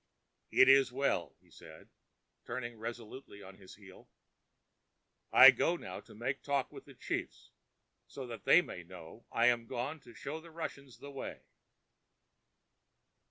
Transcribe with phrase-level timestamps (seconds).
[0.49, 1.89] "It is well," he said,
[2.43, 4.09] turning resolutely on his heel.
[5.31, 7.51] "I go now to make talk with the chiefs,
[8.07, 11.41] so that they may know I am gone to show the Russians the way."